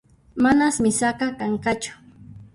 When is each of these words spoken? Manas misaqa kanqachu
Manas 0.43 0.75
misaqa 0.83 1.27
kanqachu 1.39 1.91